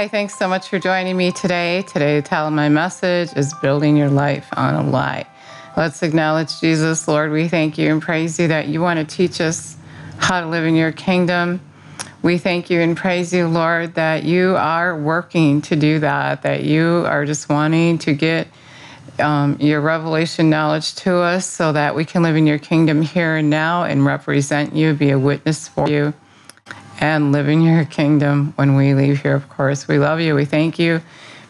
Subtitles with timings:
[0.00, 1.82] Hi, thanks so much for joining me today.
[1.82, 5.26] Today, the title my message is Building Your Life on a Lie.
[5.76, 7.06] Let's acknowledge Jesus.
[7.06, 9.76] Lord, we thank you and praise you that you want to teach us
[10.16, 11.60] how to live in your kingdom.
[12.22, 16.64] We thank you and praise you, Lord, that you are working to do that, that
[16.64, 18.48] you are just wanting to get
[19.18, 23.36] um, your revelation knowledge to us so that we can live in your kingdom here
[23.36, 26.14] and now and represent you, be a witness for you,
[27.00, 29.88] and live in your kingdom when we leave here, of course.
[29.88, 30.34] We love you.
[30.34, 31.00] We thank you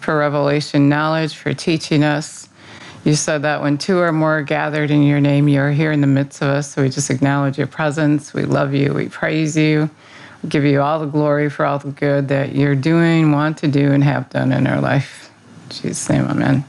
[0.00, 2.48] for revelation knowledge, for teaching us.
[3.04, 5.90] You said that when two or more are gathered in your name, you are here
[5.90, 6.70] in the midst of us.
[6.70, 8.32] So we just acknowledge your presence.
[8.32, 8.94] We love you.
[8.94, 9.90] We praise you.
[10.42, 13.68] We give you all the glory for all the good that you're doing, want to
[13.68, 15.30] do, and have done in our life.
[15.64, 16.64] In Jesus' name, amen.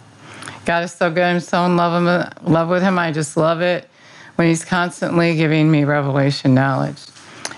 [0.66, 1.24] God is so good.
[1.24, 2.98] I'm so in love, him, love with him.
[2.98, 3.90] I just love it
[4.36, 7.00] when he's constantly giving me revelation knowledge.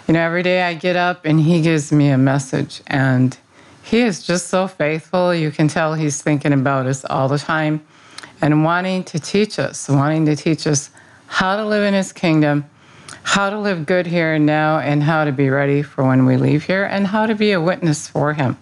[0.08, 3.38] You know, every day I get up and he gives me a message, and
[3.84, 5.34] he is just so faithful.
[5.34, 7.86] You can tell he's thinking about us all the time
[8.42, 10.90] and wanting to teach us, wanting to teach us
[11.28, 12.66] how to live in his kingdom,
[13.23, 16.36] how to live good here and now, and how to be ready for when we
[16.36, 18.58] leave here, and how to be a witness for him.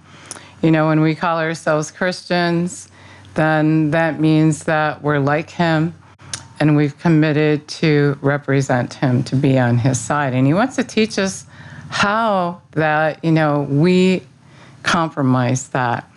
[0.61, 2.87] You know, when we call ourselves Christians,
[3.33, 5.95] then that means that we're like him
[6.61, 10.35] and we've committed to represent him, to be on his side.
[10.35, 11.47] And he wants to teach us
[11.89, 14.21] how that, you know, we
[14.83, 16.07] compromise that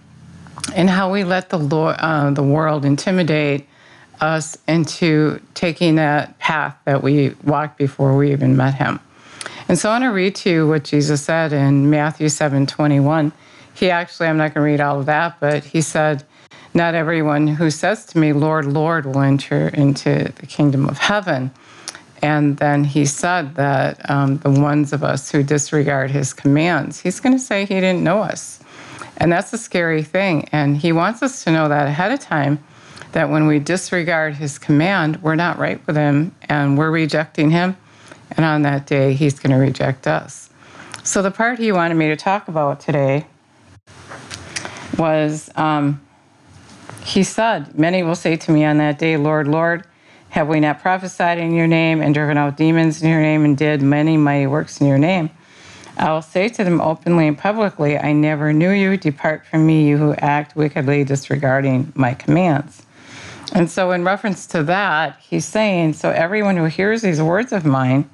[0.77, 3.67] and how we let the, Lord, uh, the world intimidate
[4.21, 9.01] us into taking that path that we walked before we even met him.
[9.69, 13.33] And so I want to read to you what Jesus said in Matthew 7 21.
[13.73, 16.23] He actually, I'm not going to read all of that, but he said,
[16.75, 21.53] not everyone who says to me, Lord, Lord, will enter into the kingdom of heaven.
[22.21, 27.21] And then he said that um, the ones of us who disregard his commands, he's
[27.21, 28.61] going to say he didn't know us.
[29.19, 30.49] And that's a scary thing.
[30.51, 32.59] And he wants us to know that ahead of time
[33.13, 37.77] that when we disregard his command, we're not right with him and we're rejecting him.
[38.33, 40.51] And on that day, he's going to reject us.
[41.05, 43.27] So, the part he wanted me to talk about today
[44.99, 46.04] was um,
[47.05, 49.87] he said, Many will say to me on that day, Lord, Lord,
[50.31, 53.57] have we not prophesied in your name and driven out demons in your name and
[53.57, 55.31] did many mighty works in your name?
[55.97, 58.97] I will say to them openly and publicly, I never knew you.
[58.97, 62.85] Depart from me, you who act wickedly, disregarding my commands.
[63.55, 67.65] And so, in reference to that, he's saying, So everyone who hears these words of
[67.65, 68.11] mine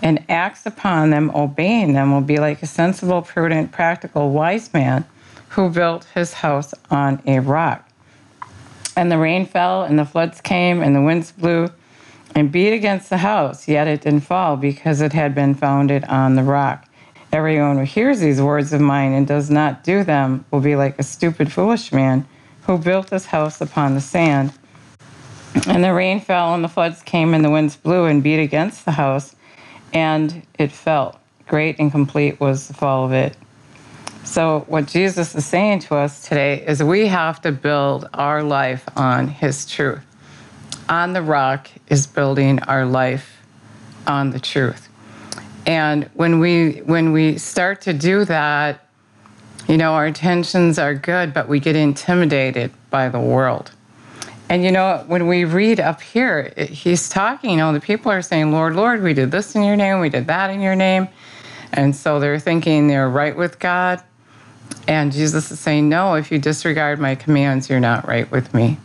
[0.00, 5.06] and acts upon them, obeying them, will be like a sensible, prudent, practical, wise man
[5.50, 7.87] who built his house on a rock.
[8.98, 11.68] And the rain fell, and the floods came, and the winds blew
[12.34, 16.34] and beat against the house, yet it didn't fall because it had been founded on
[16.34, 16.84] the rock.
[17.32, 20.98] Everyone who hears these words of mine and does not do them will be like
[20.98, 22.26] a stupid, foolish man
[22.62, 24.52] who built his house upon the sand.
[25.68, 28.84] And the rain fell, and the floods came, and the winds blew and beat against
[28.84, 29.36] the house,
[29.92, 31.20] and it fell.
[31.46, 33.36] Great and complete was the fall of it.
[34.28, 38.86] So, what Jesus is saying to us today is we have to build our life
[38.94, 40.04] on His truth.
[40.86, 43.40] On the rock is building our life
[44.06, 44.90] on the truth.
[45.64, 48.86] And when we when we start to do that,
[49.66, 53.72] you know, our intentions are good, but we get intimidated by the world.
[54.50, 58.20] And you know, when we read up here, he's talking, you know, the people are
[58.20, 61.08] saying, Lord, Lord, we did this in your name, we did that in your name.
[61.72, 64.02] And so they're thinking they're right with God.
[64.88, 68.78] And Jesus is saying, No, if you disregard my commands, you're not right with me.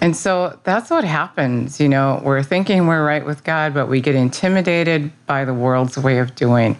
[0.00, 1.78] And so that's what happens.
[1.78, 5.96] You know, we're thinking we're right with God, but we get intimidated by the world's
[5.96, 6.78] way of doing.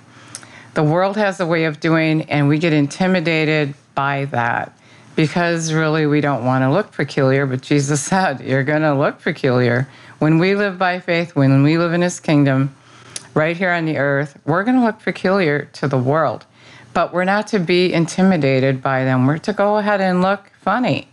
[0.75, 4.77] The world has a way of doing, and we get intimidated by that
[5.15, 7.47] because really we don't want to look peculiar.
[7.47, 9.89] But Jesus said, You're going to look peculiar.
[10.19, 12.75] When we live by faith, when we live in His kingdom,
[13.33, 16.47] right here on the earth, we're going to look peculiar to the world
[16.93, 19.27] but we're not to be intimidated by them.
[19.27, 21.09] We're to go ahead and look funny.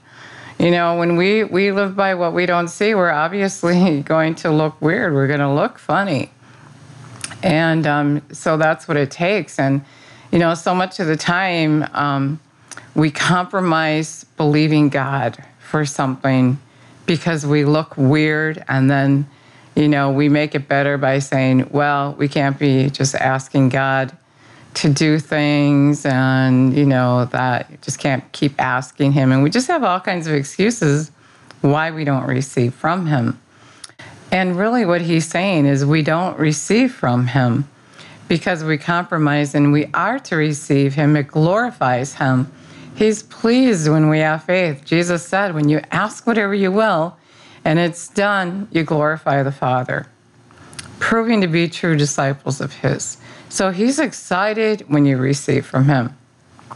[0.59, 4.51] You know, when we, we live by what we don't see, we're obviously going to
[4.51, 5.13] look weird.
[5.13, 6.31] We're going to look funny.
[7.43, 9.59] And um, so that's what it takes.
[9.59, 9.85] And,
[10.31, 12.39] you know, so much of the time um,
[12.95, 16.59] we compromise believing God for something
[17.05, 19.29] because we look weird and then,
[19.75, 24.17] you know, we make it better by saying, well, we can't be just asking God
[24.77, 29.31] to do things and you know that you just can't keep asking him.
[29.31, 31.11] And we just have all kinds of excuses
[31.61, 33.39] why we don't receive from him.
[34.31, 37.67] And really what he's saying is we don't receive from him
[38.27, 41.15] because we compromise and we are to receive him.
[41.15, 42.51] It glorifies him.
[42.95, 44.85] He's pleased when we have faith.
[44.85, 47.17] Jesus said, when you ask whatever you will
[47.65, 50.07] and it's done, you glorify the Father,
[50.99, 53.17] proving to be true disciples of His.
[53.49, 56.15] So He's excited when you receive from Him.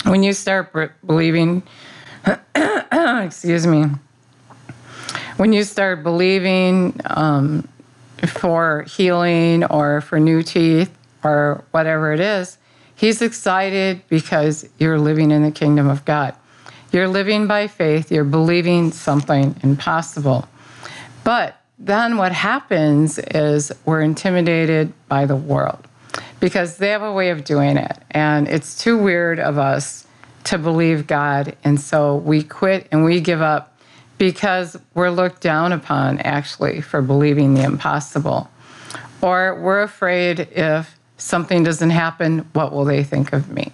[0.06, 0.74] When you start
[1.06, 1.64] believing,
[2.96, 3.86] excuse me,
[5.38, 7.68] when you start believing um,
[8.28, 12.58] for healing or for new teeth or whatever it is,
[12.96, 16.36] He's excited because you're living in the kingdom of God.
[16.92, 20.48] You're living by faith, you're believing something impossible.
[21.24, 25.88] But then what happens is we're intimidated by the world
[26.42, 27.98] because they have a way of doing it.
[28.12, 30.06] And it's too weird of us
[30.46, 31.56] to believe God.
[31.64, 33.78] And so we quit and we give up
[34.18, 38.50] because we're looked down upon actually for believing the impossible.
[39.22, 43.72] Or we're afraid if something doesn't happen, what will they think of me?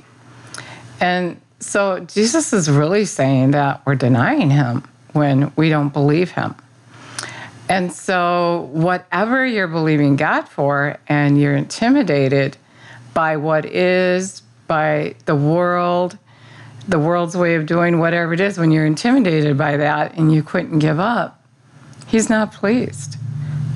[1.00, 4.84] And so Jesus is really saying that we're denying him
[5.14, 6.54] when we don't believe him.
[7.70, 12.56] And so, whatever you're believing God for, and you're intimidated
[13.14, 16.18] by what is, by the world,
[16.88, 20.44] the world's way of doing whatever it is, when you're intimidated by that and you
[20.44, 21.44] quit and give up,
[22.08, 23.18] He's not pleased.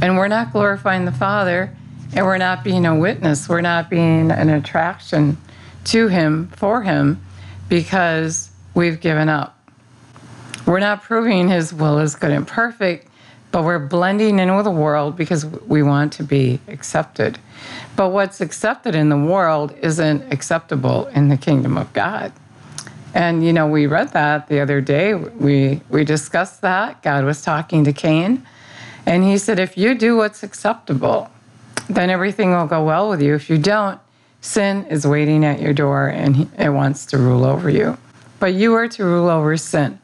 [0.02, 1.76] And we're not glorifying the Father
[2.14, 3.48] and we're not being a witness.
[3.48, 5.38] We're not being an attraction
[5.86, 7.22] to Him, for Him,
[7.70, 9.58] because we've given up.
[10.66, 13.08] We're not proving His will is good and perfect,
[13.52, 17.38] but we're blending in with the world because we want to be accepted.
[17.96, 22.32] But what's accepted in the world isn't acceptable in the kingdom of God.
[23.14, 25.14] And you know, we read that the other day.
[25.14, 27.04] We we discussed that.
[27.04, 28.46] God was talking to Cain,
[29.06, 31.30] and he said, "If you do what's acceptable,
[31.90, 33.36] then everything will go well with you.
[33.36, 34.00] If you don't,
[34.42, 37.98] sin is waiting at your door and it wants to rule over you.
[38.40, 40.00] But you are to rule over sin.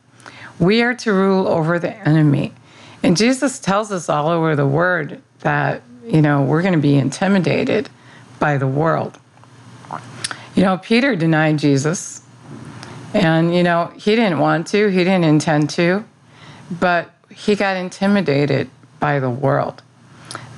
[0.60, 2.54] We are to rule over the enemy.
[3.08, 6.96] And Jesus tells us all over the word that, you know, we're going to be
[6.96, 7.90] intimidated
[8.40, 9.18] by the world.
[10.56, 12.22] You know, Peter denied Jesus.
[13.14, 16.04] And, you know, he didn't want to, he didn't intend to,
[16.70, 18.70] but he got intimidated
[19.00, 19.82] by the world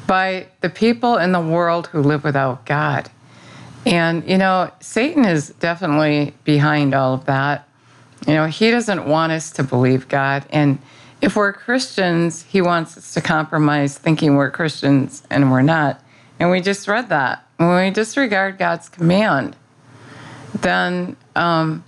[0.09, 3.07] by the people in the world who live without God.
[3.85, 7.69] And, you know, Satan is definitely behind all of that.
[8.25, 10.47] You know, he doesn't want us to believe God.
[10.49, 10.79] And
[11.21, 16.01] if we're Christians, he wants us to compromise thinking we're Christians and we're not.
[16.39, 17.45] And we just read that.
[17.57, 19.55] When we disregard God's command,
[20.61, 21.83] then um,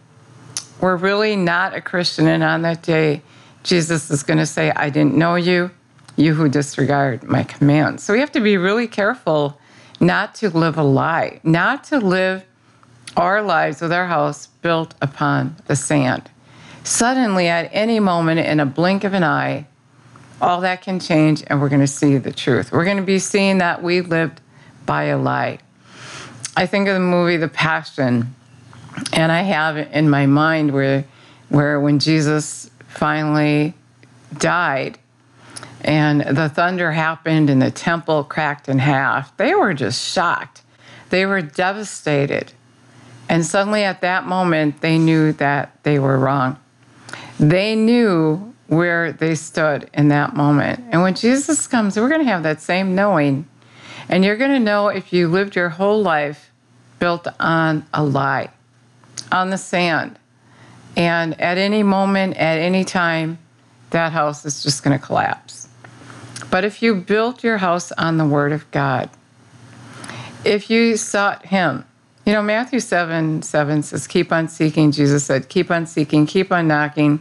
[0.82, 2.28] we're really not a Christian.
[2.28, 3.22] And on that day,
[3.64, 5.72] Jesus is going to say, I didn't know you
[6.18, 8.00] you who disregard my command.
[8.00, 9.58] So we have to be really careful
[10.00, 12.44] not to live a lie, not to live
[13.18, 16.30] our lives with our house built upon the sand.
[16.84, 19.68] Suddenly, at any moment, in a blink of an eye,
[20.42, 22.72] all that can change and we're going to see the truth.
[22.72, 24.42] We're going to be seeing that we lived
[24.86, 25.60] by a lie.
[26.58, 28.34] I think of the movie The Passion,
[29.14, 31.06] and I have it in my mind where,
[31.50, 33.74] where when Jesus finally
[34.38, 34.98] died,
[35.84, 39.36] and the thunder happened and the temple cracked in half.
[39.38, 40.62] They were just shocked.
[41.10, 42.54] They were devastated.
[43.28, 46.58] And suddenly at that moment, they knew that they were wrong.
[47.42, 50.80] They knew where they stood in that moment.
[50.92, 53.48] And when Jesus comes, we're going to have that same knowing.
[54.08, 56.52] And you're going to know if you lived your whole life
[57.00, 58.52] built on a lie,
[59.32, 60.20] on the sand.
[60.96, 63.40] And at any moment, at any time,
[63.90, 65.68] that house is just going to collapse.
[66.52, 69.10] But if you built your house on the Word of God,
[70.46, 71.86] if you sought Him,
[72.26, 74.92] you know, Matthew 7 7 says, Keep on seeking.
[74.92, 77.20] Jesus said, Keep on seeking, keep on knocking,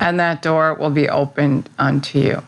[0.00, 2.42] and that door will be opened unto you.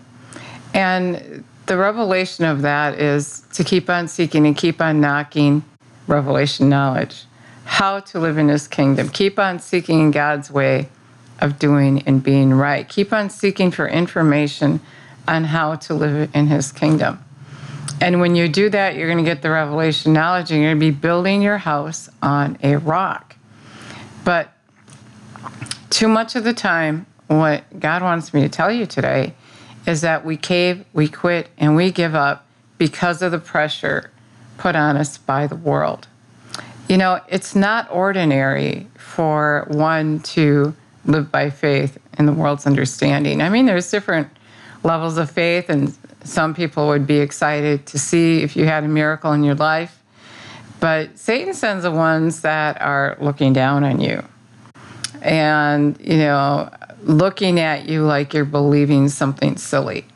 [0.74, 5.62] And the revelation of that is to keep on seeking and keep on knocking
[6.06, 7.24] revelation knowledge,
[7.64, 9.08] how to live in His kingdom.
[9.08, 10.88] Keep on seeking God's way
[11.42, 12.88] of doing and being right.
[12.88, 14.80] Keep on seeking for information
[15.26, 17.22] on how to live in his kingdom.
[18.00, 20.80] And when you do that, you're going to get the revelation knowledge and you're going
[20.80, 23.36] to be building your house on a rock.
[24.24, 24.52] But
[25.90, 27.06] too much of the time,
[27.38, 29.34] what God wants me to tell you today
[29.86, 32.46] is that we cave, we quit, and we give up
[32.78, 34.10] because of the pressure
[34.58, 36.06] put on us by the world.
[36.88, 40.74] You know, it's not ordinary for one to
[41.04, 43.40] live by faith in the world's understanding.
[43.40, 44.28] I mean, there's different
[44.84, 48.88] levels of faith, and some people would be excited to see if you had a
[48.88, 50.00] miracle in your life.
[50.80, 54.22] But Satan sends the ones that are looking down on you.
[55.22, 56.68] and, you know,
[57.02, 60.06] looking at you like you're believing something silly.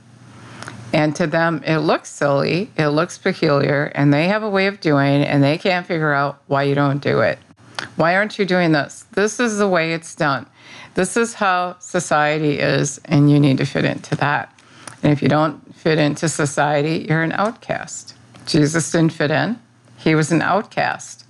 [0.93, 4.81] And to them, it looks silly, it looks peculiar, and they have a way of
[4.81, 7.39] doing and they can't figure out why you don't do it.
[7.97, 9.05] Why aren't you doing this?
[9.13, 10.47] This is the way it's done.
[10.95, 14.53] This is how society is, and you need to fit into that.
[15.03, 18.15] And if you don't fit into society, you're an outcast.
[18.47, 19.61] Jesus didn't fit in,
[19.99, 21.25] he was an outcast.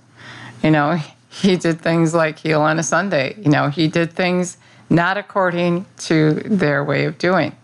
[0.63, 0.99] You know,
[1.29, 3.35] he did things like heal on a Sunday.
[3.37, 4.57] You know, he did things
[4.89, 7.55] not according to their way of doing.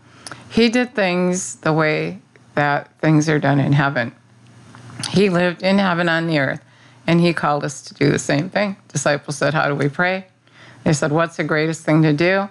[0.50, 2.20] He did things the way
[2.56, 4.14] that things are done in heaven.
[5.10, 6.64] He lived in heaven on the earth,
[7.08, 8.78] and he called us to do the same thing.
[8.88, 10.28] Disciples said, How do we pray?
[10.84, 12.50] They said, What's the greatest thing to do?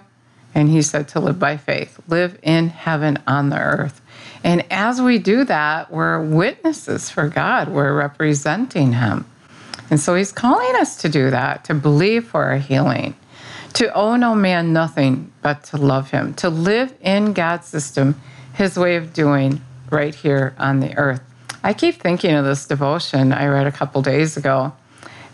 [0.55, 4.01] And he said, To live by faith, live in heaven on the earth.
[4.43, 9.25] And as we do that, we're witnesses for God, we're representing him.
[9.89, 13.15] And so he's calling us to do that, to believe for a healing,
[13.73, 18.19] to owe no man nothing but to love him, to live in God's system,
[18.53, 21.21] his way of doing right here on the earth.
[21.63, 24.73] I keep thinking of this devotion I read a couple days ago,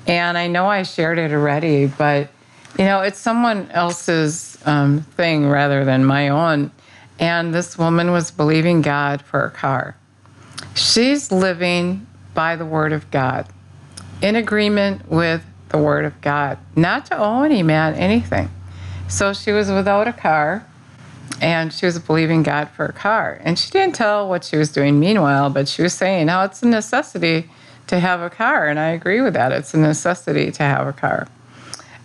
[0.07, 2.29] and I know I shared it already, but
[2.77, 6.71] you know, it's someone else's um, thing rather than my own.
[7.19, 9.97] And this woman was believing God for a car.
[10.75, 13.47] She's living by the word of God,
[14.21, 18.49] in agreement with the word of God, not to owe any man anything.
[19.07, 20.65] So she was without a car
[21.41, 23.39] and she was believing God for a car.
[23.43, 26.61] And she didn't tell what she was doing meanwhile, but she was saying how it's
[26.61, 27.49] a necessity
[27.87, 28.67] to have a car.
[28.67, 29.51] And I agree with that.
[29.51, 31.27] It's a necessity to have a car.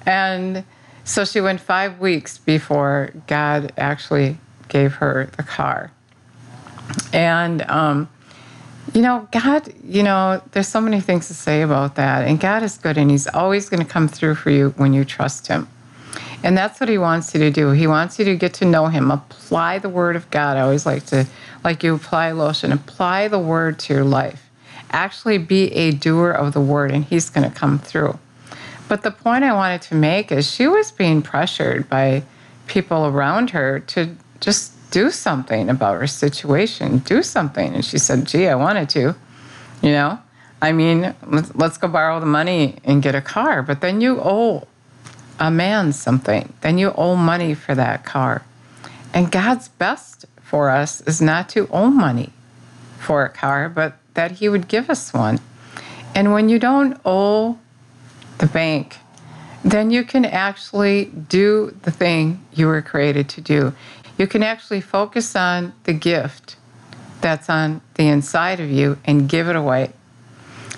[0.06, 0.64] And
[1.04, 5.92] so she went five weeks before God actually gave her the car.
[7.12, 8.08] And um,
[8.94, 12.26] you know, God, you know, there's so many things to say about that.
[12.26, 15.04] And God is good and He's always going to come through for you when you
[15.04, 15.68] trust Him.
[16.44, 17.70] And that's what He wants you to do.
[17.70, 20.56] He wants you to get to know Him, apply the Word of God.
[20.56, 21.26] I always like to,
[21.64, 24.48] like you apply lotion, apply the Word to your life.
[24.90, 28.16] Actually be a doer of the Word, and He's going to come through.
[28.86, 32.22] But the point I wanted to make is she was being pressured by
[32.68, 37.74] people around her to just do something about her situation, do something.
[37.74, 39.16] And she said, gee, I wanted to,
[39.82, 40.20] you know?
[40.62, 43.60] I mean, let's, go borrow the money and get a car.
[43.60, 44.68] But then you owe
[45.40, 46.52] a man something.
[46.60, 48.44] Then you owe money for that car.
[49.12, 52.30] And God's best for us is not to owe money
[53.00, 55.40] for a car, but that He would give us one.
[56.14, 57.58] And when you don't owe
[58.38, 58.98] the bank,
[59.64, 63.74] then you can actually do the thing you were created to do
[64.16, 66.56] you can actually focus on the gift
[67.20, 69.92] that's on the inside of you and give it away.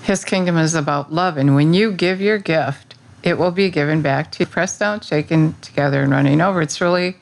[0.03, 1.37] His kingdom is about love.
[1.37, 5.01] And when you give your gift, it will be given back to you, pressed down,
[5.01, 6.63] shaken together, and running over.
[6.63, 7.17] It's really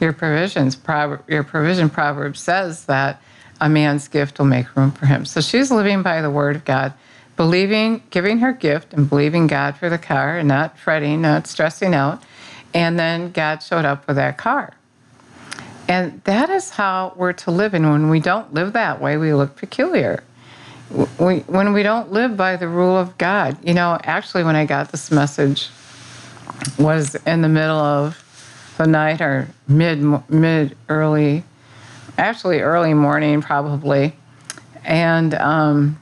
[0.00, 0.78] your provisions.
[1.28, 3.20] Your provision proverb says that
[3.60, 5.26] a man's gift will make room for him.
[5.26, 6.94] So she's living by the word of God,
[7.36, 11.94] believing, giving her gift and believing God for the car and not fretting, not stressing
[11.94, 12.22] out.
[12.72, 14.72] And then God showed up with that car.
[15.92, 17.74] And that is how we're to live.
[17.74, 20.24] And when we don't live that way, we look peculiar.
[21.20, 24.64] We, when we don't live by the rule of God, you know, actually, when I
[24.64, 25.68] got this message,
[26.78, 28.16] was in the middle of
[28.78, 31.44] the night or mid mid early,
[32.16, 34.14] actually early morning probably,
[34.84, 35.98] and um,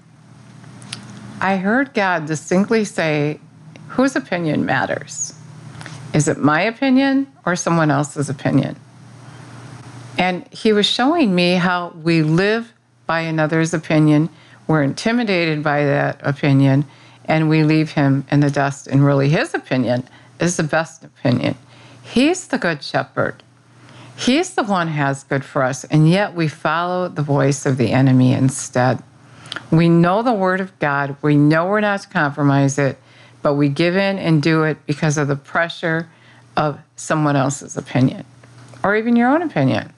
[1.40, 3.40] I heard God distinctly say,
[3.88, 5.34] "Whose opinion matters?
[6.14, 8.76] Is it my opinion or someone else's opinion?"
[10.20, 12.74] And he was showing me how we live
[13.06, 14.28] by another's opinion,
[14.66, 16.84] we're intimidated by that opinion,
[17.24, 18.86] and we leave him in the dust.
[18.86, 20.06] And really, his opinion
[20.38, 21.56] is the best opinion.
[22.02, 23.42] He's the good shepherd.
[24.14, 27.90] He's the one has good for us, and yet we follow the voice of the
[27.90, 29.02] enemy instead.
[29.72, 31.16] We know the word of God.
[31.22, 32.98] We know we're not to compromise it,
[33.40, 36.10] but we give in and do it because of the pressure
[36.58, 38.26] of someone else's opinion
[38.84, 39.94] or even your own opinion.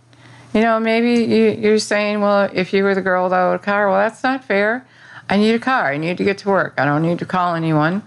[0.52, 3.88] You know, maybe you, are saying, well, if you were the girl without a car,
[3.88, 4.86] well, that's not fair.
[5.30, 5.92] I need a car.
[5.92, 6.74] I need to get to work.
[6.76, 8.02] I don't need to call anyone.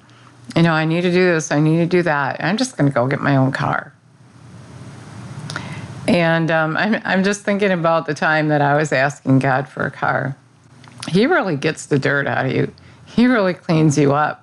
[0.56, 1.52] You know, I need to do this.
[1.52, 2.44] I need to do that.
[2.44, 3.94] I'm just going to go get my own car.
[6.08, 9.86] And um, I'm, I'm just thinking about the time that I was asking God for
[9.86, 10.36] a car.
[11.08, 12.72] He really gets the dirt out of you,
[13.06, 14.42] He really cleans you up.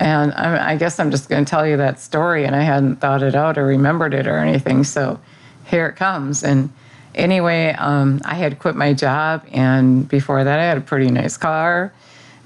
[0.00, 2.96] And I, I guess I'm just going to tell you that story, and I hadn't
[2.96, 4.84] thought it out or remembered it or anything.
[4.84, 5.18] So
[5.64, 6.44] here it comes.
[6.44, 6.70] And
[7.14, 11.36] anyway, um, I had quit my job, and before that, I had a pretty nice
[11.36, 11.92] car,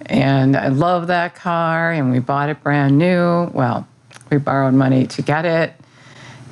[0.07, 3.51] and I love that car, and we bought it brand new.
[3.53, 3.87] Well,
[4.31, 5.75] we borrowed money to get it,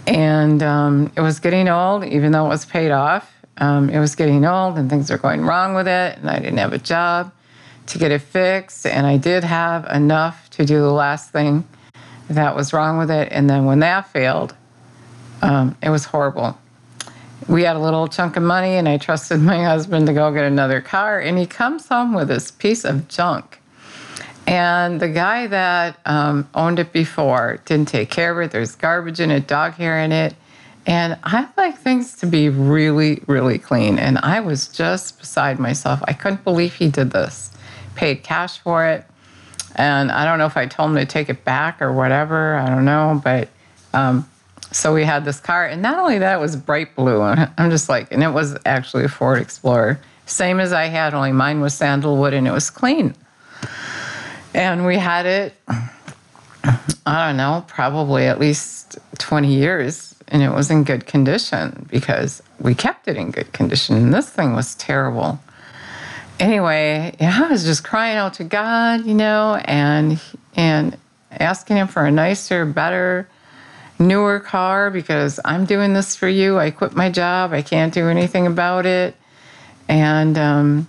[0.06, 3.32] And um, it was getting old, even though it was paid off.
[3.58, 6.56] Um, it was getting old and things were going wrong with it, and I didn't
[6.58, 7.32] have a job
[7.86, 8.86] to get it fixed.
[8.86, 11.66] And I did have enough to do the last thing
[12.28, 13.28] that was wrong with it.
[13.30, 14.54] And then when that failed,
[15.42, 16.58] um, it was horrible.
[17.50, 20.44] We had a little chunk of money, and I trusted my husband to go get
[20.44, 21.18] another car.
[21.18, 23.60] And he comes home with this piece of junk.
[24.46, 28.52] And the guy that um, owned it before didn't take care of it.
[28.52, 30.36] There's garbage in it, dog hair in it.
[30.86, 33.98] And I like things to be really, really clean.
[33.98, 36.00] And I was just beside myself.
[36.04, 37.50] I couldn't believe he did this.
[37.96, 39.04] Paid cash for it.
[39.74, 42.54] And I don't know if I told him to take it back or whatever.
[42.54, 43.20] I don't know.
[43.24, 43.48] But
[43.92, 44.29] um,
[44.72, 45.66] so we had this car.
[45.66, 47.20] And not only that, it was bright blue.
[47.20, 50.00] I'm just like, and it was actually a Ford Explorer.
[50.26, 53.14] Same as I had, only mine was sandalwood and it was clean.
[54.54, 60.14] And we had it, I don't know, probably at least 20 years.
[60.28, 63.96] And it was in good condition because we kept it in good condition.
[63.96, 65.40] And this thing was terrible.
[66.38, 70.20] Anyway, yeah, I was just crying out to God, you know, and
[70.54, 70.96] and
[71.32, 73.28] asking him for a nicer, better,
[74.00, 76.58] newer car because I'm doing this for you.
[76.58, 77.52] I quit my job.
[77.52, 79.14] I can't do anything about it.
[79.88, 80.88] And um,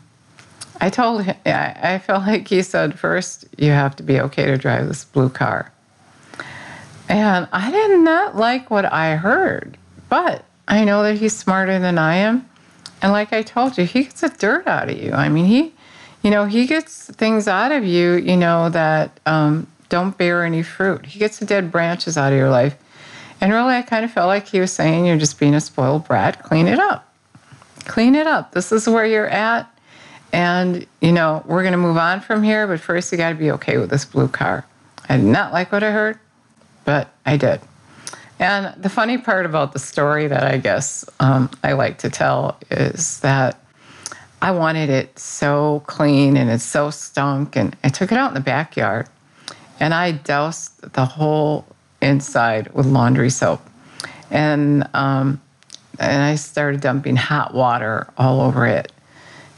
[0.80, 4.58] I told him, I felt like he said, first, you have to be okay to
[4.58, 5.72] drive this blue car.
[7.10, 9.78] And I did not like what I heard,
[10.08, 12.48] but I know that he's smarter than I am.
[13.02, 15.12] And like I told you, he gets the dirt out of you.
[15.12, 15.74] I mean, he,
[16.24, 20.64] you know, he gets things out of you, you know, that um, don't bear any
[20.64, 21.06] fruit.
[21.06, 22.78] He gets the dead branches out of your life.
[23.42, 26.08] And really, I kind of felt like he was saying, you're just being a spoiled
[26.08, 26.44] brat.
[26.44, 27.12] Clean it up.
[27.86, 28.52] Clean it up.
[28.52, 29.68] This is where you're at.
[30.32, 33.36] And, you know, we're going to move on from here, but first you got to
[33.36, 34.66] be okay with this blue car.
[35.10, 36.20] I did not like what I heard,
[36.86, 37.60] but I did.
[38.40, 42.58] And the funny part about the story that I guess um, I like to tell
[42.70, 43.60] is that
[44.42, 47.56] I wanted it so clean and it's so stunk.
[47.56, 49.10] And I took it out in the backyard
[49.80, 51.66] and I doused the whole
[52.02, 53.62] inside with laundry soap.
[54.30, 55.42] And, um,
[56.00, 58.92] and I started dumping hot water all over it.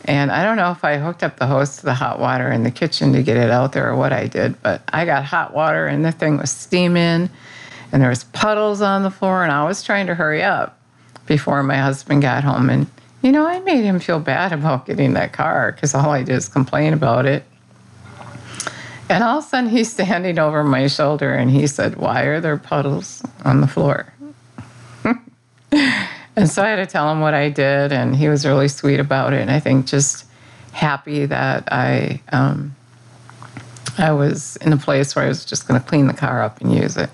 [0.05, 2.63] And I don't know if I hooked up the hose to the hot water in
[2.63, 5.53] the kitchen to get it out there or what I did, but I got hot
[5.53, 7.29] water and the thing was steaming
[7.91, 10.77] and there was puddles on the floor and I was trying to hurry up
[11.25, 12.87] before my husband got home and
[13.21, 16.35] you know, I made him feel bad about getting that car because all I did
[16.35, 17.45] is complain about it.
[19.09, 22.39] And all of a sudden he's standing over my shoulder and he said, Why are
[22.39, 24.13] there puddles on the floor?
[26.35, 28.99] And so I had to tell him what I did, and he was really sweet
[28.99, 29.41] about it.
[29.41, 30.25] And I think just
[30.71, 32.75] happy that I um,
[33.97, 36.59] I was in a place where I was just going to clean the car up
[36.61, 37.09] and use it.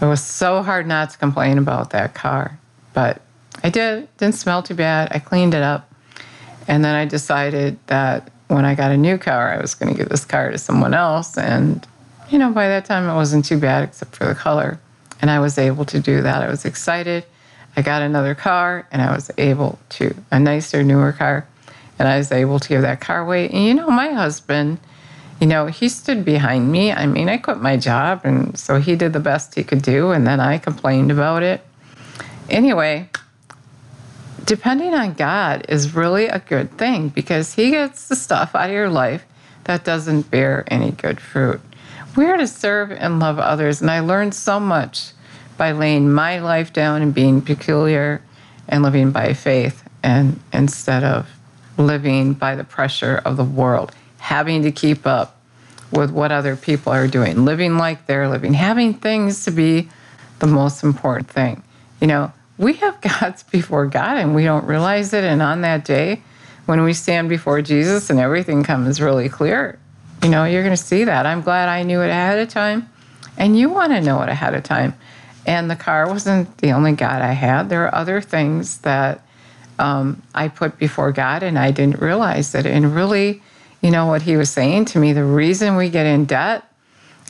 [0.00, 2.56] It was so hard not to complain about that car,
[2.94, 3.20] but
[3.64, 4.04] I did.
[4.04, 5.08] It didn't smell too bad.
[5.10, 5.92] I cleaned it up,
[6.68, 9.98] and then I decided that when I got a new car, I was going to
[9.98, 11.38] give this car to someone else.
[11.38, 11.86] And
[12.30, 14.78] you know, by that time, it wasn't too bad except for the color,
[15.22, 16.42] and I was able to do that.
[16.42, 17.24] I was excited
[17.78, 21.46] I got another car and I was able to, a nicer, newer car,
[21.96, 23.48] and I was able to give that car away.
[23.48, 24.78] And you know, my husband,
[25.40, 26.90] you know, he stood behind me.
[26.90, 30.10] I mean, I quit my job, and so he did the best he could do,
[30.10, 31.60] and then I complained about it.
[32.50, 33.10] Anyway,
[34.48, 38.74] depending on God is really a good thing because He gets the stuff out of
[38.74, 39.26] your life
[39.64, 41.60] that doesn't bear any good fruit.
[42.16, 45.12] We are to serve and love others, and I learned so much
[45.58, 48.22] by laying my life down and being peculiar
[48.66, 51.28] and living by faith and instead of
[51.76, 55.38] living by the pressure of the world, having to keep up
[55.92, 59.90] with what other people are doing, living like they're living, having things to be
[60.38, 61.62] the most important thing.
[62.00, 65.24] You know, we have gods before God and we don't realize it.
[65.24, 66.22] And on that day,
[66.66, 69.78] when we stand before Jesus and everything comes really clear,
[70.22, 71.24] you know, you're going to see that.
[71.24, 72.90] I'm glad I knew it ahead of time.
[73.38, 74.94] And you want to know it ahead of time.
[75.46, 77.70] And the car wasn't the only God I had.
[77.70, 79.24] There are other things that
[79.78, 82.66] um, I put before God, and I didn't realize it.
[82.66, 83.40] And really,
[83.80, 86.64] you know, what he was saying to me the reason we get in debt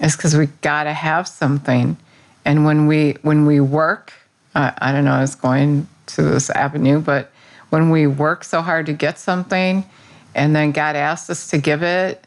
[0.00, 1.96] is because we got to have something.
[2.44, 4.12] And when we when we work,
[4.58, 7.30] uh, I don't know, I was going to this avenue, but
[7.70, 9.84] when we work so hard to get something,
[10.34, 12.24] and then God asks us to give it,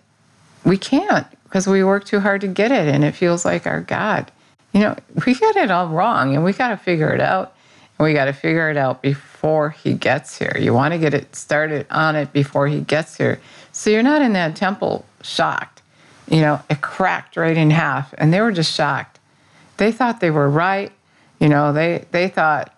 [0.65, 3.81] we can't because we work too hard to get it, and it feels like our
[3.81, 4.31] God
[4.73, 7.55] you know, we got it all wrong and we got to figure it out.
[7.97, 10.55] And we got to figure it out before he gets here.
[10.59, 13.39] You want to get it started on it before he gets here.
[13.71, 15.81] So you're not in that temple shocked.
[16.27, 19.19] You know, it cracked right in half and they were just shocked.
[19.77, 20.91] They thought they were right.
[21.41, 22.73] You know, they, they thought,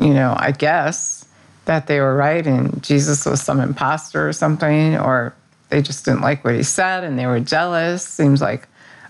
[0.00, 1.26] you know, I guess
[1.64, 5.34] that they were right and Jesus was some imposter or something, or
[5.68, 8.06] they just didn't like what he said and they were jealous.
[8.06, 8.68] Seems like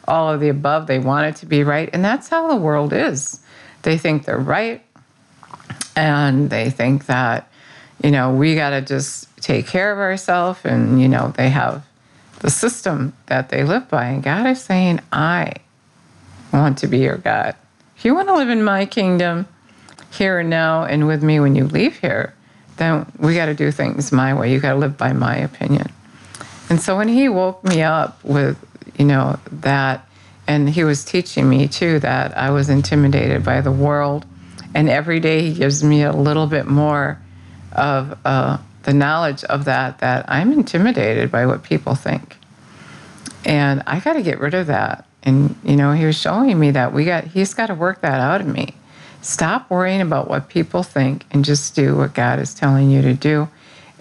[0.08, 0.86] all of the above.
[0.86, 1.90] They wanted to be right.
[1.92, 3.40] And that's how the world is.
[3.82, 4.82] They think they're right
[5.94, 7.50] and they think that,
[8.02, 11.86] you know, we got to just take care of ourselves and, you know, they have
[12.40, 14.06] the system that they live by.
[14.06, 15.52] And God is saying, I
[16.54, 17.54] want to be your God.
[17.96, 19.46] If you want to live in my kingdom
[20.10, 22.34] here and now and with me when you leave here,
[22.76, 24.52] then we got to do things my way.
[24.52, 25.92] You got to live by my opinion.
[26.68, 28.58] And so when he woke me up with,
[28.98, 30.08] you know, that,
[30.46, 34.26] and he was teaching me too that I was intimidated by the world.
[34.74, 37.18] And every day he gives me a little bit more
[37.72, 42.36] of uh, the knowledge of that, that I'm intimidated by what people think.
[43.44, 45.06] And I got to get rid of that.
[45.24, 48.20] And, you know, he was showing me that we got, he's got to work that
[48.20, 48.74] out of me.
[49.22, 53.14] Stop worrying about what people think and just do what God is telling you to
[53.14, 53.48] do.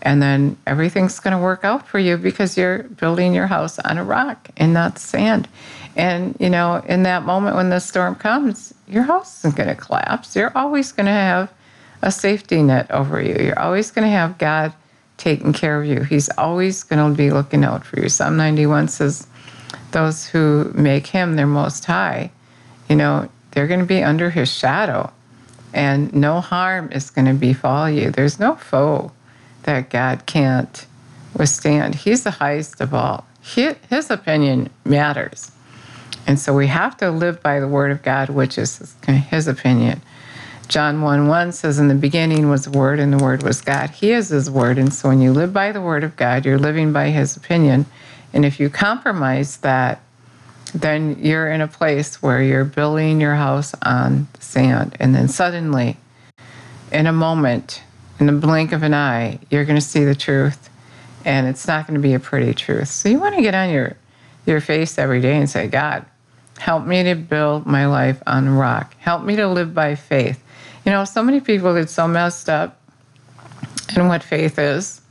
[0.01, 3.97] And then everything's going to work out for you because you're building your house on
[3.97, 5.47] a rock and not sand.
[5.95, 9.75] And, you know, in that moment when the storm comes, your house isn't going to
[9.75, 10.35] collapse.
[10.35, 11.53] You're always going to have
[12.01, 13.35] a safety net over you.
[13.35, 14.73] You're always going to have God
[15.15, 16.01] taking care of you.
[16.01, 18.09] He's always going to be looking out for you.
[18.09, 19.25] Psalm 91 says,
[19.93, 22.31] Those who make him their most high,
[22.89, 25.11] you know, they're going to be under his shadow,
[25.73, 28.11] and no harm is going to befall you.
[28.11, 29.11] There's no foe
[29.63, 30.85] that God can't
[31.33, 31.95] withstand.
[31.95, 33.25] He's the highest of all.
[33.41, 35.51] His opinion matters.
[36.25, 40.01] And so we have to live by the word of God, which is his opinion.
[40.67, 43.89] John 1 1 says, In the beginning was the Word, and the Word was God.
[43.91, 44.77] He is His Word.
[44.77, 47.85] And so when you live by the Word of God, you're living by His opinion.
[48.33, 50.01] And if you compromise that,
[50.73, 54.95] then you're in a place where you're building your house on sand.
[54.99, 55.97] And then suddenly,
[56.91, 57.83] in a moment,
[58.19, 60.69] in the blink of an eye, you're going to see the truth.
[61.25, 62.89] And it's not going to be a pretty truth.
[62.89, 63.95] So you want to get on your,
[64.45, 66.05] your face every day and say, God,
[66.57, 68.95] help me to build my life on rock.
[68.97, 70.43] Help me to live by faith.
[70.85, 72.79] You know, so many people get so messed up
[73.95, 75.01] in what faith is.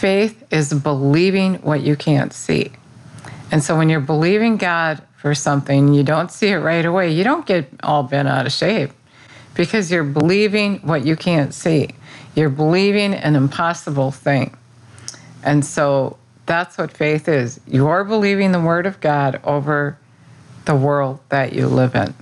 [0.00, 2.72] Faith is believing what you can't see.
[3.50, 7.22] And so when you're believing God for something, you don't see it right away, you
[7.22, 8.92] don't get all bent out of shape
[9.52, 11.90] because you're believing what you can't see.
[12.34, 14.56] You're believing an impossible thing.
[15.42, 17.60] And so that's what faith is.
[17.66, 19.98] You're believing the word of God over
[20.64, 22.14] the world that you live in,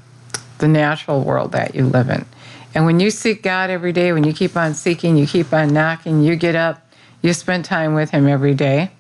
[0.59, 2.27] the natural world that you live in.
[2.75, 5.73] And when you seek God every day, when you keep on seeking, you keep on
[5.73, 6.83] knocking, you get up,
[7.22, 8.90] you spend time with Him every day,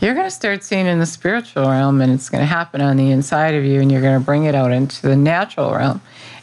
[0.00, 2.96] you're going to start seeing in the spiritual realm, and it's going to happen on
[2.96, 6.00] the inside of you, and you're going to bring it out into the natural realm.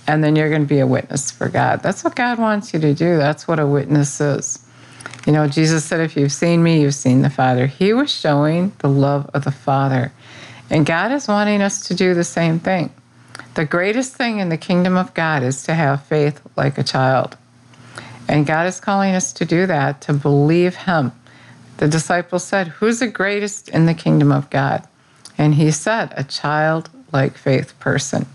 [0.08, 1.84] And then you're going to be a witness for God.
[1.84, 3.18] That's what God wants you to do.
[3.18, 4.66] That's what a witness is.
[5.26, 7.68] You know, Jesus said, If you've seen me, you've seen the Father.
[7.68, 10.14] He was showing the love of the Father.
[10.70, 12.94] And God is wanting us to do the same thing.
[13.56, 17.38] The greatest thing in the kingdom of God is to have faith like a child.
[18.28, 21.12] And God is calling us to do that, to believe Him.
[21.78, 24.88] The disciples said, Who's the greatest in the kingdom of God?
[25.38, 28.26] And He said, A child-like faith person.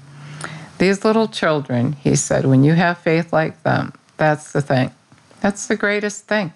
[0.78, 4.90] These little children, He said, when you have faith like them, that's the thing.
[5.40, 6.52] That's the greatest thing.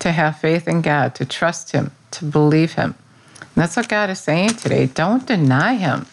[0.00, 2.94] To have faith in God, to trust Him, to believe Him.
[3.38, 4.86] And that's what God is saying today.
[4.86, 6.06] Don't deny Him.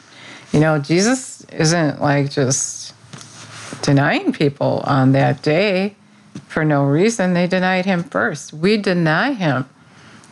[0.51, 2.93] You know, Jesus isn't like just
[3.81, 5.95] denying people on that day
[6.47, 7.33] for no reason.
[7.33, 8.53] They denied him first.
[8.53, 9.69] We deny him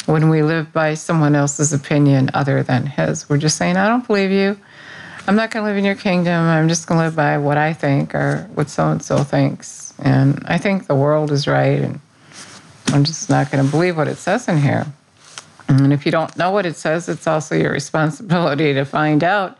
[0.05, 3.27] when we live by someone else's opinion other than his.
[3.29, 4.59] We're just saying, I don't believe you.
[5.27, 6.33] I'm not going to live in your kingdom.
[6.33, 9.93] I'm just going to live by what I think or what so and so thinks.
[9.99, 11.81] And I think the world is right.
[11.81, 11.99] And
[12.87, 14.85] I'm just not going to believe what it says in here.
[15.67, 19.57] And if you don't know what it says, it's also your responsibility to find out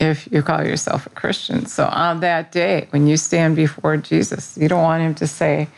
[0.00, 1.66] if you call yourself a Christian.
[1.66, 5.68] So on that day, when you stand before Jesus, you don't want him to say,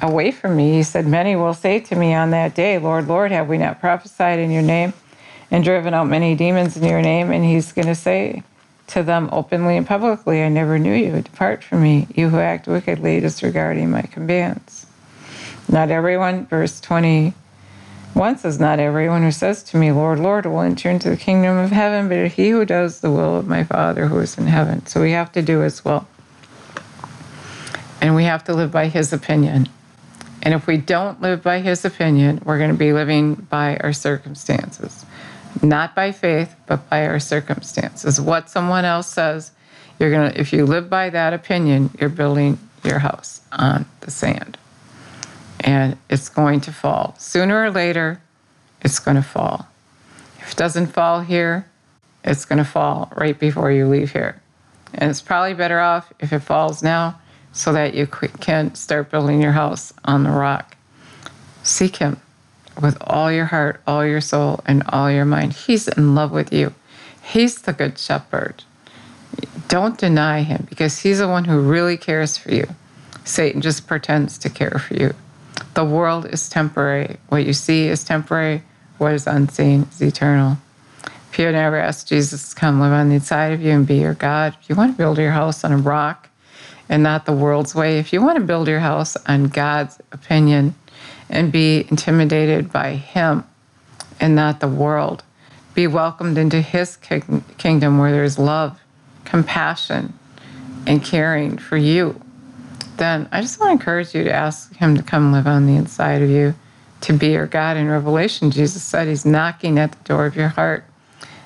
[0.00, 0.72] Away from me.
[0.72, 3.78] He said, Many will say to me on that day, Lord, Lord, have we not
[3.78, 4.94] prophesied in your name
[5.50, 7.30] and driven out many demons in your name?
[7.30, 8.42] And he's going to say
[8.88, 11.20] to them openly and publicly, I never knew you.
[11.20, 14.86] Depart from me, you who act wickedly, disregarding my commands.
[15.68, 17.34] Not everyone, verse 20
[18.14, 21.56] one is Not everyone who says to me, Lord, Lord, will enter into the kingdom
[21.56, 24.84] of heaven, but he who does the will of my Father who is in heaven.
[24.86, 26.06] So we have to do his will.
[28.00, 29.68] And we have to live by his opinion.
[30.42, 33.92] And if we don't live by his opinion, we're going to be living by our
[33.92, 35.06] circumstances.
[35.62, 38.20] Not by faith, but by our circumstances.
[38.20, 39.52] What someone else says
[39.98, 44.58] You're gonna, if you live by that opinion, you're building your house on the sand.
[45.62, 47.14] And it's going to fall.
[47.18, 48.20] Sooner or later,
[48.82, 49.66] it's going to fall.
[50.40, 51.66] If it doesn't fall here,
[52.24, 54.40] it's going to fall right before you leave here.
[54.94, 57.20] And it's probably better off if it falls now
[57.52, 60.76] so that you can start building your house on the rock.
[61.62, 62.20] Seek Him
[62.80, 65.52] with all your heart, all your soul, and all your mind.
[65.52, 66.74] He's in love with you.
[67.22, 68.64] He's the good shepherd.
[69.68, 72.66] Don't deny Him because He's the one who really cares for you.
[73.24, 75.14] Satan just pretends to care for you.
[75.74, 77.16] The world is temporary.
[77.28, 78.62] What you see is temporary.
[78.98, 80.58] What is unseen is eternal.
[81.30, 83.96] If you never asked Jesus to come live on the inside of you and be
[83.96, 86.28] your God, if you want to build your house on a rock
[86.90, 90.74] and not the world's way, if you want to build your house on God's opinion
[91.30, 93.44] and be intimidated by Him
[94.20, 95.24] and not the world,
[95.72, 98.78] be welcomed into His kingdom where there's love,
[99.24, 100.12] compassion,
[100.86, 102.20] and caring for you,
[103.02, 105.76] then I just want to encourage you to ask Him to come live on the
[105.76, 106.54] inside of you,
[107.02, 107.76] to be your God.
[107.76, 110.84] In Revelation, Jesus said He's knocking at the door of your heart.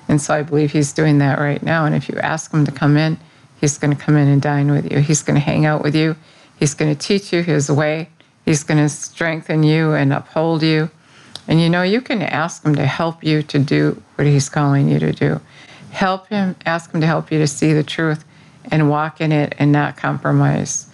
[0.08, 1.84] And so I believe he's doing that right now.
[1.84, 3.18] And if you ask him to come in,
[3.60, 5.00] he's going to come in and dine with you.
[5.00, 6.16] He's going to hang out with you.
[6.58, 8.08] He's going to teach you his way.
[8.44, 10.90] He's going to strengthen you and uphold you.
[11.48, 14.88] And you know, you can ask him to help you to do what he's calling
[14.88, 15.40] you to do.
[15.90, 18.24] Help him, ask him to help you to see the truth
[18.70, 20.88] and walk in it and not compromise.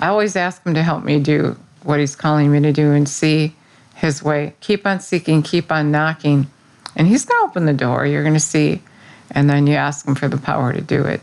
[0.00, 3.08] I always ask him to help me do what he's calling me to do and
[3.08, 3.54] see
[3.94, 4.54] his way.
[4.60, 6.48] Keep on seeking, keep on knocking
[6.96, 8.06] and He's going to open the door.
[8.06, 8.82] You're going to see.
[9.30, 11.20] And then you ask Him for the power to do it.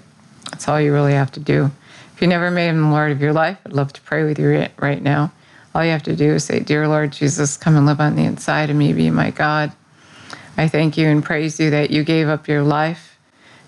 [0.50, 1.72] That's all you really have to do.
[2.14, 4.68] If you never made Him Lord of your life, I'd love to pray with you
[4.78, 5.32] right now.
[5.76, 8.24] All you have to do is say, Dear Lord Jesus, come and live on the
[8.24, 9.72] inside of me, be my God.
[10.58, 13.20] I thank you and praise you that you gave up your life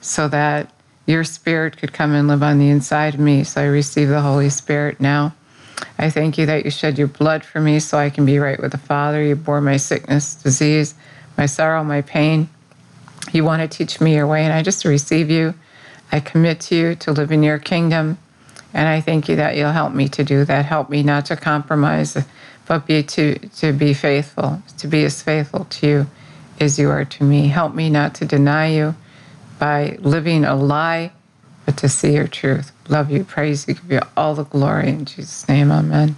[0.01, 0.71] so that
[1.09, 3.43] your spirit could come and live on the inside of me.
[3.43, 5.33] So I receive the Holy Spirit now.
[5.97, 8.59] I thank you that you shed your blood for me so I can be right
[8.59, 9.23] with the Father.
[9.23, 10.93] You bore my sickness, disease,
[11.35, 12.47] my sorrow, my pain.
[13.31, 15.55] You want to teach me your way, and I just receive you.
[16.11, 18.19] I commit to you to live in your kingdom,
[18.71, 20.65] and I thank you that you'll help me to do that.
[20.65, 22.23] Help me not to compromise,
[22.67, 26.07] but be to, to be faithful, to be as faithful to you
[26.59, 27.47] as you are to me.
[27.47, 28.93] Help me not to deny you
[29.59, 31.11] by living a lie,
[31.65, 32.71] but to see your truth.
[32.87, 34.89] Love you, praise you, give you all the glory.
[34.89, 36.15] In Jesus' name, amen.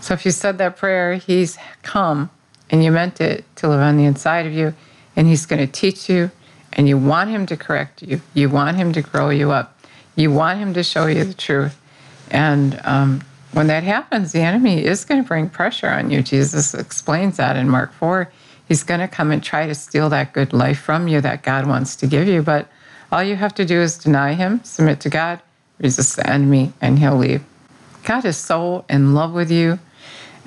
[0.00, 2.30] So if you said that prayer, He's come
[2.70, 4.74] and you meant it to live on the inside of you,
[5.16, 6.30] and He's going to teach you,
[6.72, 9.78] and you want Him to correct you, you want Him to grow you up,
[10.14, 11.80] you want Him to show you the truth.
[12.30, 16.22] And um, when that happens, the enemy is going to bring pressure on you.
[16.22, 18.30] Jesus explains that in Mark 4.
[18.66, 21.66] He's going to come and try to steal that good life from you that God
[21.66, 22.42] wants to give you.
[22.42, 22.68] But
[23.12, 25.40] all you have to do is deny Him, submit to God,
[25.78, 27.44] resist the enemy, and He'll leave.
[28.04, 29.78] God is so in love with you.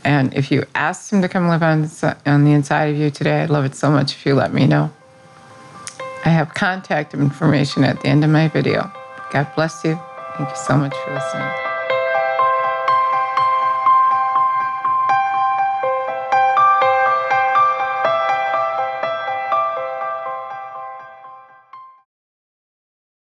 [0.04, 1.90] And if you ask him to come live on,
[2.26, 4.66] on the inside of you today, I'd love it so much if you let me
[4.66, 4.92] know.
[6.24, 8.92] I have contact information at the end of my video.
[9.32, 10.00] God bless you.
[10.38, 11.67] Thank you so much for listening.